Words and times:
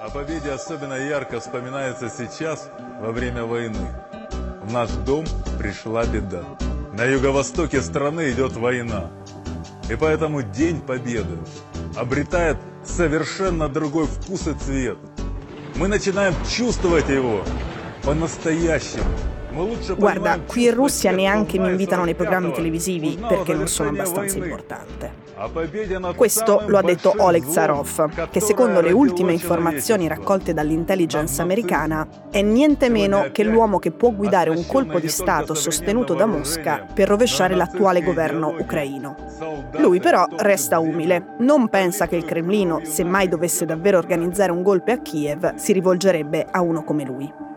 О 0.00 0.10
победе 0.10 0.50
особенно 0.50 0.94
ярко 0.94 1.38
вспоминается 1.38 2.10
сейчас, 2.10 2.68
во 3.00 3.12
время 3.12 3.44
войны. 3.44 3.86
В 4.62 4.72
наш 4.72 4.90
дом 4.90 5.24
пришла 5.58 6.04
беда. 6.04 6.42
На 6.92 7.04
юго-востоке 7.04 7.80
страны 7.80 8.30
идет 8.30 8.54
война. 8.54 9.10
И 9.88 9.94
поэтому 9.94 10.42
День 10.42 10.80
Победы 10.80 11.38
обретает 11.96 12.56
совершенно 12.84 13.68
другой 13.68 14.06
вкус 14.06 14.48
и 14.48 14.54
цвет. 14.54 14.98
Мы 15.76 15.86
начинаем 15.86 16.34
чувствовать 16.48 17.08
его 17.08 17.44
по-настоящему. 18.02 19.04
Guarda, 19.96 20.38
qui 20.46 20.66
in 20.66 20.74
Russia 20.74 21.10
neanche 21.10 21.58
mi 21.58 21.68
invitano 21.68 22.04
nei 22.04 22.14
programmi 22.14 22.52
televisivi 22.52 23.18
perché 23.26 23.54
non 23.54 23.66
sono 23.66 23.90
abbastanza 23.90 24.38
importante. 24.38 25.28
Questo 26.16 26.64
lo 26.66 26.76
ha 26.76 26.82
detto 26.82 27.14
Oleg 27.16 27.46
Zarov, 27.46 28.28
che 28.30 28.40
secondo 28.40 28.82
le 28.82 28.92
ultime 28.92 29.32
informazioni 29.32 30.06
raccolte 30.06 30.52
dall'intelligence 30.52 31.40
americana 31.40 32.06
è 32.30 32.42
niente 32.42 32.90
meno 32.90 33.28
che 33.32 33.42
l'uomo 33.42 33.78
che 33.78 33.90
può 33.90 34.10
guidare 34.10 34.50
un 34.50 34.66
colpo 34.66 34.98
di 34.98 35.08
Stato 35.08 35.54
sostenuto 35.54 36.12
da 36.12 36.26
Mosca 36.26 36.86
per 36.92 37.08
rovesciare 37.08 37.54
l'attuale 37.54 38.02
governo 38.02 38.54
ucraino. 38.58 39.16
Lui 39.78 39.98
però 39.98 40.26
resta 40.36 40.78
umile, 40.78 41.34
non 41.38 41.68
pensa 41.68 42.06
che 42.06 42.16
il 42.16 42.26
Cremlino, 42.26 42.82
se 42.84 43.02
mai 43.02 43.26
dovesse 43.26 43.64
davvero 43.64 43.96
organizzare 43.96 44.52
un 44.52 44.62
golpe 44.62 44.92
a 44.92 44.98
Kiev, 44.98 45.54
si 45.54 45.72
rivolgerebbe 45.72 46.46
a 46.50 46.60
uno 46.60 46.84
come 46.84 47.04
lui. 47.04 47.48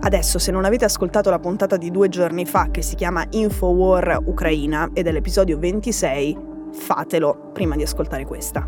Adesso, 0.00 0.38
se 0.38 0.52
non 0.52 0.64
avete 0.64 0.84
ascoltato 0.84 1.28
la 1.28 1.40
puntata 1.40 1.76
di 1.76 1.90
due 1.90 2.08
giorni 2.08 2.46
fa 2.46 2.68
che 2.70 2.82
si 2.82 2.94
chiama 2.94 3.26
Infowar 3.30 4.20
Ucraina 4.24 4.90
ed 4.92 5.08
è 5.08 5.12
l'episodio 5.12 5.58
26, 5.58 6.36
fatelo 6.72 7.50
prima 7.52 7.74
di 7.74 7.82
ascoltare 7.82 8.24
questa. 8.24 8.66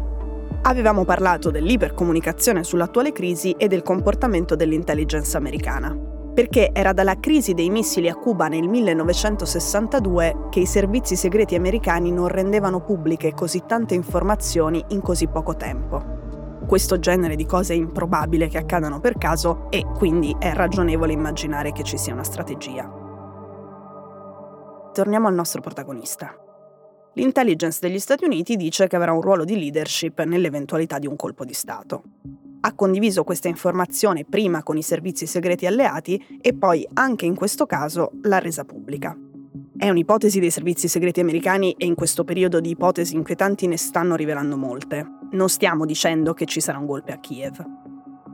Avevamo 0.62 1.04
parlato 1.04 1.50
dell'ipercomunicazione 1.50 2.64
sull'attuale 2.64 3.12
crisi 3.12 3.52
e 3.52 3.68
del 3.68 3.82
comportamento 3.82 4.56
dell'intelligence 4.56 5.36
americana. 5.36 5.96
Perché 6.34 6.70
era 6.72 6.92
dalla 6.92 7.18
crisi 7.18 7.54
dei 7.54 7.70
missili 7.70 8.08
a 8.08 8.14
Cuba 8.14 8.48
nel 8.48 8.68
1962 8.68 10.48
che 10.50 10.60
i 10.60 10.66
servizi 10.66 11.16
segreti 11.16 11.54
americani 11.54 12.10
non 12.10 12.28
rendevano 12.28 12.82
pubbliche 12.82 13.32
così 13.34 13.62
tante 13.66 13.94
informazioni 13.94 14.84
in 14.88 15.00
così 15.00 15.28
poco 15.28 15.56
tempo 15.56 16.20
questo 16.70 17.00
genere 17.00 17.34
di 17.34 17.46
cose 17.46 17.74
è 17.74 17.76
improbabile 17.76 18.46
che 18.46 18.56
accadano 18.56 19.00
per 19.00 19.18
caso 19.18 19.66
e 19.70 19.84
quindi 19.84 20.36
è 20.38 20.52
ragionevole 20.52 21.12
immaginare 21.12 21.72
che 21.72 21.82
ci 21.82 21.98
sia 21.98 22.12
una 22.12 22.22
strategia. 22.22 22.88
Torniamo 24.92 25.26
al 25.26 25.34
nostro 25.34 25.60
protagonista. 25.60 26.32
L'intelligence 27.14 27.80
degli 27.82 27.98
Stati 27.98 28.24
Uniti 28.24 28.54
dice 28.54 28.86
che 28.86 28.94
avrà 28.94 29.10
un 29.10 29.20
ruolo 29.20 29.44
di 29.44 29.58
leadership 29.58 30.22
nell'eventualità 30.22 31.00
di 31.00 31.08
un 31.08 31.16
colpo 31.16 31.44
di 31.44 31.54
Stato. 31.54 32.04
Ha 32.60 32.72
condiviso 32.72 33.24
questa 33.24 33.48
informazione 33.48 34.24
prima 34.24 34.62
con 34.62 34.76
i 34.76 34.82
servizi 34.82 35.26
segreti 35.26 35.66
alleati 35.66 36.38
e 36.40 36.54
poi, 36.54 36.86
anche 36.94 37.26
in 37.26 37.34
questo 37.34 37.66
caso, 37.66 38.12
l'ha 38.22 38.38
resa 38.38 38.64
pubblica. 38.64 39.18
È 39.80 39.88
un'ipotesi 39.88 40.40
dei 40.40 40.50
servizi 40.50 40.88
segreti 40.88 41.20
americani 41.20 41.72
e 41.72 41.86
in 41.86 41.94
questo 41.94 42.22
periodo 42.22 42.60
di 42.60 42.68
ipotesi 42.68 43.14
inquietanti 43.14 43.66
ne 43.66 43.78
stanno 43.78 44.14
rivelando 44.14 44.58
molte 44.58 45.18
non 45.32 45.48
stiamo 45.48 45.84
dicendo 45.84 46.34
che 46.34 46.44
ci 46.44 46.60
sarà 46.60 46.76
un 46.76 46.86
golpe 46.86 47.12
a 47.12 47.18
Kiev. 47.18 47.64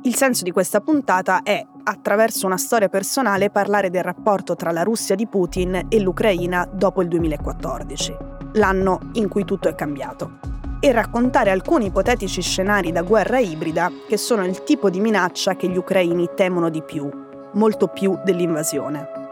Il 0.02 0.14
senso 0.14 0.44
di 0.44 0.50
questa 0.50 0.80
puntata 0.80 1.42
è, 1.42 1.64
attraverso 1.84 2.46
una 2.46 2.56
storia 2.56 2.88
personale, 2.88 3.50
parlare 3.50 3.90
del 3.90 4.02
rapporto 4.02 4.56
tra 4.56 4.70
la 4.70 4.82
Russia 4.82 5.14
di 5.14 5.26
Putin 5.26 5.86
e 5.88 6.00
l'Ucraina 6.00 6.68
dopo 6.70 7.02
il 7.02 7.08
2014, 7.08 8.16
l'anno 8.54 9.10
in 9.12 9.28
cui 9.28 9.44
tutto 9.44 9.68
è 9.68 9.74
cambiato, 9.74 10.38
e 10.80 10.92
raccontare 10.92 11.50
alcuni 11.50 11.86
ipotetici 11.86 12.40
scenari 12.40 12.92
da 12.92 13.02
guerra 13.02 13.38
ibrida 13.38 13.90
che 14.08 14.16
sono 14.16 14.44
il 14.44 14.62
tipo 14.62 14.90
di 14.90 15.00
minaccia 15.00 15.56
che 15.56 15.68
gli 15.68 15.76
ucraini 15.76 16.30
temono 16.34 16.70
di 16.70 16.82
più, 16.82 17.08
molto 17.54 17.88
più 17.88 18.18
dell'invasione. 18.24 19.25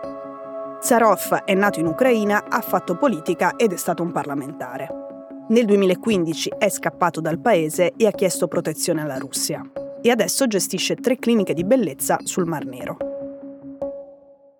Zarov 0.84 1.44
è 1.46 1.54
nato 1.54 1.80
in 1.80 1.86
Ucraina, 1.86 2.44
ha 2.46 2.60
fatto 2.60 2.94
politica 2.94 3.56
ed 3.56 3.72
è 3.72 3.76
stato 3.76 4.02
un 4.02 4.12
parlamentare. 4.12 4.86
Nel 5.48 5.64
2015 5.64 6.56
è 6.58 6.68
scappato 6.68 7.22
dal 7.22 7.40
paese 7.40 7.94
e 7.96 8.06
ha 8.06 8.10
chiesto 8.10 8.48
protezione 8.48 9.00
alla 9.00 9.16
Russia. 9.16 9.62
E 10.02 10.10
adesso 10.10 10.46
gestisce 10.46 10.96
tre 10.96 11.16
cliniche 11.16 11.54
di 11.54 11.64
bellezza 11.64 12.18
sul 12.22 12.44
Mar 12.44 12.66
Nero. 12.66 12.98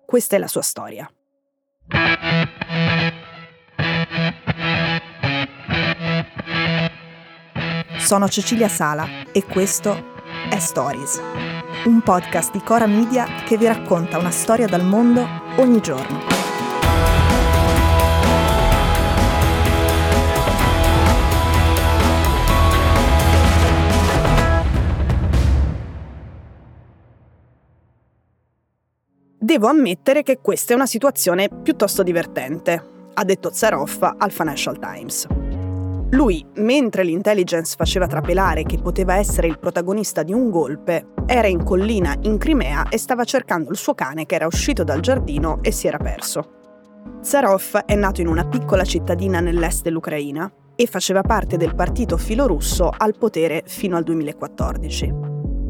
Questa 0.03 0.35
è 0.35 0.39
la 0.39 0.47
sua 0.47 0.63
storia. 0.63 1.07
Sono 7.99 8.27
Cecilia 8.29 8.67
Sala 8.67 9.05
e 9.31 9.45
questo 9.45 10.13
è 10.49 10.57
Stories, 10.57 11.21
un 11.85 12.01
podcast 12.01 12.51
di 12.51 12.61
Cora 12.63 12.87
Media 12.87 13.27
che 13.45 13.57
vi 13.57 13.67
racconta 13.67 14.17
una 14.17 14.31
storia 14.31 14.65
dal 14.65 14.83
mondo 14.83 15.44
ogni 15.57 15.79
giorno. 15.81 16.33
Devo 29.37 29.67
ammettere 29.67 30.23
che 30.23 30.39
questa 30.41 30.73
è 30.73 30.75
una 30.75 30.87
situazione 30.87 31.49
piuttosto 31.49 32.01
divertente, 32.03 32.83
ha 33.13 33.23
detto 33.23 33.51
Zarov 33.53 34.15
al 34.17 34.31
Financial 34.31 34.77
Times. 34.79 35.44
Lui, 36.11 36.45
mentre 36.57 37.03
l'intelligence 37.03 37.75
faceva 37.75 38.05
trapelare 38.05 38.63
che 38.63 38.77
poteva 38.77 39.15
essere 39.15 39.47
il 39.47 39.57
protagonista 39.57 40.21
di 40.21 40.33
un 40.33 40.49
golpe, 40.49 41.07
era 41.25 41.47
in 41.47 41.63
collina 41.63 42.15
in 42.21 42.37
Crimea 42.37 42.89
e 42.89 42.97
stava 42.97 43.23
cercando 43.23 43.71
il 43.71 43.77
suo 43.77 43.95
cane 43.95 44.25
che 44.25 44.35
era 44.35 44.45
uscito 44.45 44.83
dal 44.83 44.99
giardino 44.99 45.59
e 45.61 45.71
si 45.71 45.87
era 45.87 45.97
perso. 45.97 46.51
Zarov 47.21 47.85
è 47.85 47.95
nato 47.95 48.21
in 48.21 48.27
una 48.27 48.47
piccola 48.47 48.83
cittadina 48.83 49.39
nell'est 49.39 49.81
dell'Ucraina 49.81 50.51
e 50.75 50.85
faceva 50.85 51.21
parte 51.21 51.57
del 51.57 51.73
partito 51.73 52.17
filorusso 52.17 52.91
al 52.95 53.17
potere 53.17 53.63
fino 53.65 53.97
al 53.97 54.03
2014. 54.03 55.13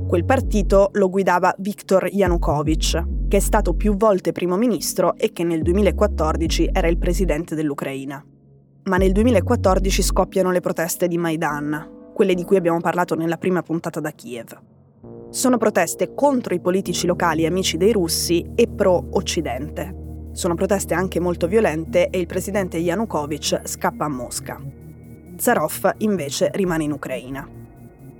Quel 0.07 0.25
partito 0.25 0.89
lo 0.93 1.09
guidava 1.09 1.55
Viktor 1.57 2.09
Yanukovych, 2.11 3.27
che 3.29 3.37
è 3.37 3.39
stato 3.39 3.73
più 3.73 3.95
volte 3.95 4.33
primo 4.33 4.57
ministro 4.57 5.15
e 5.15 5.31
che 5.31 5.43
nel 5.43 5.61
2014 5.61 6.69
era 6.73 6.87
il 6.87 6.97
presidente 6.97 7.55
dell'Ucraina. 7.55 8.23
Ma 8.85 8.97
nel 8.97 9.13
2014 9.13 10.03
scoppiano 10.03 10.51
le 10.51 10.59
proteste 10.59 11.07
di 11.07 11.17
Maidan, 11.17 12.11
quelle 12.13 12.35
di 12.35 12.43
cui 12.43 12.55
abbiamo 12.55 12.79
parlato 12.79 13.15
nella 13.15 13.37
prima 13.37 13.63
puntata 13.63 13.99
da 13.99 14.11
Kiev. 14.11 14.61
Sono 15.31 15.57
proteste 15.57 16.13
contro 16.13 16.53
i 16.53 16.59
politici 16.59 17.07
locali 17.07 17.47
amici 17.47 17.77
dei 17.77 17.91
russi 17.91 18.45
e 18.53 18.67
pro-Occidente. 18.67 20.29
Sono 20.33 20.53
proteste 20.53 20.93
anche 20.93 21.19
molto 21.19 21.47
violente 21.47 22.11
e 22.11 22.19
il 22.19 22.27
presidente 22.27 22.77
Yanukovych 22.77 23.61
scappa 23.63 24.05
a 24.05 24.09
Mosca. 24.09 24.61
Zarov 25.35 25.95
invece 25.99 26.51
rimane 26.53 26.83
in 26.83 26.91
Ucraina. 26.91 27.49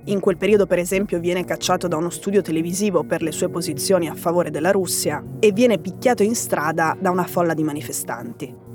In 0.06 0.18
quel 0.18 0.36
periodo, 0.36 0.66
per 0.66 0.80
esempio, 0.80 1.20
viene 1.20 1.44
cacciato 1.44 1.86
da 1.86 1.96
uno 1.96 2.10
studio 2.10 2.42
televisivo 2.42 3.04
per 3.04 3.22
le 3.22 3.30
sue 3.30 3.50
posizioni 3.50 4.08
a 4.08 4.14
favore 4.16 4.50
della 4.50 4.72
Russia 4.72 5.24
e 5.38 5.52
viene 5.52 5.78
picchiato 5.78 6.24
in 6.24 6.34
strada 6.34 6.96
da 7.00 7.10
una 7.10 7.24
folla 7.24 7.54
di 7.54 7.62
manifestanti. 7.62 8.65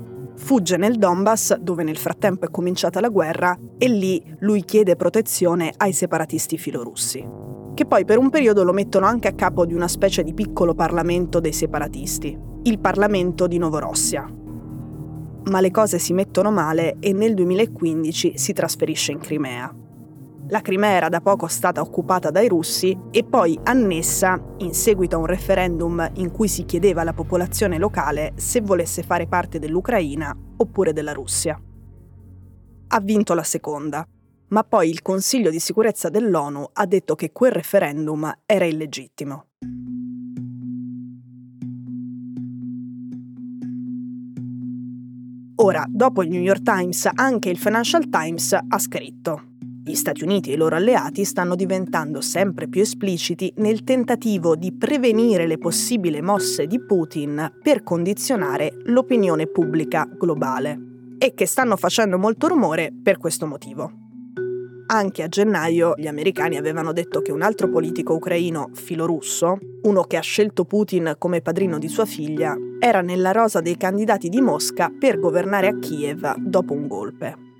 Fugge 0.42 0.76
nel 0.76 0.98
Donbass, 0.98 1.54
dove 1.54 1.84
nel 1.84 1.96
frattempo 1.96 2.46
è 2.46 2.50
cominciata 2.50 3.00
la 3.00 3.10
guerra, 3.10 3.56
e 3.78 3.88
lì 3.88 4.20
lui 4.40 4.64
chiede 4.64 4.96
protezione 4.96 5.72
ai 5.76 5.92
separatisti 5.92 6.58
filorussi, 6.58 7.24
che 7.74 7.86
poi 7.86 8.04
per 8.04 8.18
un 8.18 8.28
periodo 8.28 8.64
lo 8.64 8.72
mettono 8.72 9.06
anche 9.06 9.28
a 9.28 9.34
capo 9.34 9.64
di 9.64 9.72
una 9.72 9.86
specie 9.86 10.24
di 10.24 10.34
piccolo 10.34 10.74
parlamento 10.74 11.38
dei 11.38 11.52
separatisti, 11.52 12.36
il 12.64 12.80
Parlamento 12.80 13.46
di 13.46 13.56
Novorossia. 13.56 14.28
Ma 15.44 15.60
le 15.60 15.70
cose 15.70 16.00
si 16.00 16.12
mettono 16.12 16.50
male 16.50 16.96
e 16.98 17.12
nel 17.12 17.34
2015 17.34 18.32
si 18.36 18.52
trasferisce 18.52 19.12
in 19.12 19.20
Crimea. 19.20 19.81
La 20.52 20.60
Crimea 20.60 20.90
era 20.90 21.08
da 21.08 21.22
poco 21.22 21.46
stata 21.46 21.80
occupata 21.80 22.30
dai 22.30 22.46
russi 22.46 22.94
e 23.10 23.24
poi 23.24 23.58
annessa 23.62 24.38
in 24.58 24.74
seguito 24.74 25.16
a 25.16 25.18
un 25.18 25.24
referendum 25.24 26.10
in 26.16 26.30
cui 26.30 26.46
si 26.46 26.66
chiedeva 26.66 27.00
alla 27.00 27.14
popolazione 27.14 27.78
locale 27.78 28.34
se 28.36 28.60
volesse 28.60 29.02
fare 29.02 29.26
parte 29.26 29.58
dell'Ucraina 29.58 30.36
oppure 30.58 30.92
della 30.92 31.14
Russia. 31.14 31.58
Ha 32.88 33.00
vinto 33.00 33.32
la 33.32 33.42
seconda, 33.42 34.06
ma 34.48 34.62
poi 34.62 34.90
il 34.90 35.00
Consiglio 35.00 35.48
di 35.48 35.58
sicurezza 35.58 36.10
dell'ONU 36.10 36.68
ha 36.74 36.84
detto 36.84 37.14
che 37.14 37.32
quel 37.32 37.52
referendum 37.52 38.30
era 38.44 38.66
illegittimo. 38.66 39.46
Ora, 45.54 45.86
dopo 45.88 46.22
il 46.22 46.28
New 46.28 46.42
York 46.42 46.60
Times, 46.60 47.08
anche 47.14 47.48
il 47.48 47.56
Financial 47.56 48.06
Times 48.10 48.52
ha 48.52 48.78
scritto 48.78 49.46
gli 49.84 49.94
Stati 49.94 50.22
Uniti 50.22 50.50
e 50.50 50.54
i 50.54 50.56
loro 50.56 50.76
alleati 50.76 51.24
stanno 51.24 51.56
diventando 51.56 52.20
sempre 52.20 52.68
più 52.68 52.82
espliciti 52.82 53.52
nel 53.56 53.82
tentativo 53.82 54.54
di 54.54 54.72
prevenire 54.72 55.46
le 55.46 55.58
possibili 55.58 56.22
mosse 56.22 56.66
di 56.66 56.80
Putin 56.80 57.58
per 57.60 57.82
condizionare 57.82 58.72
l'opinione 58.84 59.48
pubblica 59.48 60.08
globale 60.08 60.78
e 61.18 61.34
che 61.34 61.46
stanno 61.46 61.76
facendo 61.76 62.16
molto 62.16 62.46
rumore 62.46 62.92
per 63.02 63.18
questo 63.18 63.46
motivo. 63.46 63.92
Anche 64.86 65.22
a 65.22 65.28
gennaio 65.28 65.94
gli 65.96 66.06
americani 66.06 66.56
avevano 66.56 66.92
detto 66.92 67.20
che 67.20 67.32
un 67.32 67.42
altro 67.42 67.68
politico 67.68 68.14
ucraino 68.14 68.70
filorusso, 68.74 69.58
uno 69.82 70.02
che 70.04 70.16
ha 70.16 70.20
scelto 70.20 70.64
Putin 70.64 71.14
come 71.18 71.40
padrino 71.40 71.78
di 71.78 71.88
sua 71.88 72.04
figlia, 72.04 72.54
era 72.78 73.00
nella 73.00 73.32
rosa 73.32 73.60
dei 73.60 73.76
candidati 73.76 74.28
di 74.28 74.40
Mosca 74.40 74.92
per 74.96 75.18
governare 75.18 75.68
a 75.68 75.78
Kiev 75.78 76.36
dopo 76.36 76.72
un 76.72 76.86
golpe. 76.86 77.51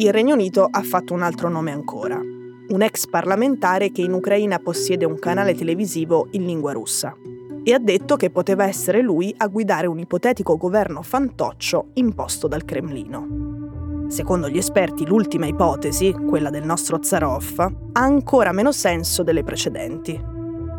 Il 0.00 0.12
Regno 0.12 0.34
Unito 0.34 0.68
ha 0.70 0.82
fatto 0.82 1.12
un 1.12 1.22
altro 1.22 1.48
nome 1.48 1.72
ancora, 1.72 2.20
un 2.20 2.82
ex 2.82 3.08
parlamentare 3.08 3.90
che 3.90 4.00
in 4.00 4.12
Ucraina 4.12 4.60
possiede 4.60 5.04
un 5.04 5.18
canale 5.18 5.56
televisivo 5.56 6.28
in 6.30 6.46
lingua 6.46 6.70
russa 6.70 7.16
e 7.64 7.74
ha 7.74 7.80
detto 7.80 8.14
che 8.14 8.30
poteva 8.30 8.64
essere 8.64 9.02
lui 9.02 9.34
a 9.38 9.48
guidare 9.48 9.88
un 9.88 9.98
ipotetico 9.98 10.56
governo 10.56 11.02
fantoccio 11.02 11.88
imposto 11.94 12.46
dal 12.46 12.64
Cremlino. 12.64 14.06
Secondo 14.06 14.48
gli 14.48 14.58
esperti, 14.58 15.04
l'ultima 15.04 15.46
ipotesi, 15.46 16.12
quella 16.12 16.50
del 16.50 16.64
nostro 16.64 17.02
Zarov, 17.02 17.58
ha 17.58 18.00
ancora 18.00 18.52
meno 18.52 18.70
senso 18.70 19.24
delle 19.24 19.42
precedenti. 19.42 20.37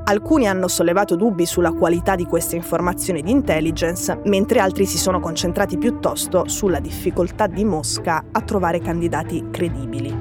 Alcuni 0.10 0.48
hanno 0.48 0.68
sollevato 0.68 1.16
dubbi 1.16 1.46
sulla 1.46 1.72
qualità 1.72 2.16
di 2.16 2.26
queste 2.26 2.56
informazioni 2.56 3.22
di 3.22 3.30
intelligence, 3.30 4.20
mentre 4.26 4.60
altri 4.60 4.88
si 4.88 4.98
sono 4.98 5.20
concentrati 5.20 5.78
piuttosto 5.78 6.48
sulla 6.48 6.80
difficoltà 6.80 7.46
di 7.46 7.64
Mosca 7.64 8.26
a 8.32 8.42
trovare 8.42 8.80
candidati 8.80 9.50
credibili. 9.52 10.12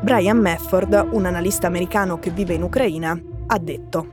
Brian 0.00 0.38
Mafford, 0.38 1.08
un 1.10 1.26
analista 1.26 1.66
americano 1.66 2.18
che 2.18 2.30
vive 2.30 2.54
in 2.54 2.62
Ucraina, 2.62 3.20
ha 3.46 3.58
detto 3.58 4.06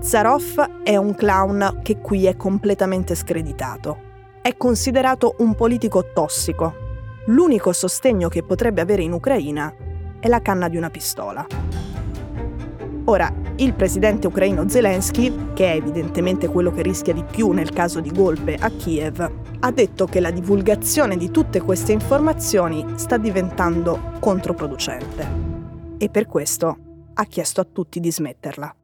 Zarov 0.00 0.82
è 0.82 0.96
un 0.96 1.14
clown 1.14 1.80
che 1.82 2.02
qui 2.02 2.26
è 2.26 2.36
completamente 2.36 3.14
screditato. 3.14 4.00
È 4.42 4.54
considerato 4.58 5.36
un 5.38 5.54
politico 5.54 6.12
tossico, 6.12 6.74
l'unico 7.28 7.72
sostegno 7.72 8.28
che 8.28 8.42
potrebbe 8.42 8.82
avere 8.82 9.02
in 9.02 9.12
Ucraina 9.12 9.74
è 10.20 10.28
la 10.28 10.42
canna 10.42 10.68
di 10.68 10.76
una 10.76 10.90
pistola. 10.90 11.85
Ora, 13.08 13.32
il 13.56 13.72
presidente 13.74 14.26
ucraino 14.26 14.68
Zelensky, 14.68 15.52
che 15.54 15.72
è 15.72 15.76
evidentemente 15.76 16.48
quello 16.48 16.72
che 16.72 16.82
rischia 16.82 17.12
di 17.12 17.22
più 17.22 17.52
nel 17.52 17.70
caso 17.70 18.00
di 18.00 18.10
golpe 18.10 18.56
a 18.58 18.68
Kiev, 18.68 19.30
ha 19.60 19.70
detto 19.70 20.06
che 20.06 20.18
la 20.18 20.32
divulgazione 20.32 21.16
di 21.16 21.30
tutte 21.30 21.60
queste 21.60 21.92
informazioni 21.92 22.84
sta 22.96 23.16
diventando 23.16 24.14
controproducente 24.18 25.24
e 25.98 26.10
per 26.10 26.26
questo 26.26 26.78
ha 27.14 27.24
chiesto 27.24 27.60
a 27.60 27.66
tutti 27.70 28.00
di 28.00 28.10
smetterla. 28.10 28.74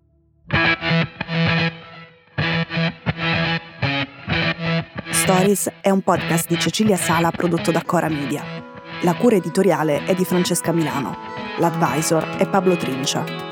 Stories 5.11 5.71
è 5.81 5.91
un 5.91 6.01
podcast 6.01 6.49
di 6.49 6.59
Cecilia 6.59 6.97
Sala 6.97 7.33
prodotto 7.33 7.73
da 7.73 7.83
Cora 7.85 8.09
Media. 8.09 8.45
La 9.03 9.15
cura 9.15 9.35
editoriale 9.35 10.05
è 10.05 10.15
di 10.15 10.25
Francesca 10.25 10.71
Milano. 10.71 11.17
L'advisor 11.59 12.25
è 12.37 12.49
Pablo 12.49 12.77
Trincia. 12.77 13.52